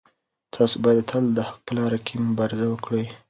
[0.53, 3.05] تاسو باید تل د حق په لاره کې مبارزه وکړئ.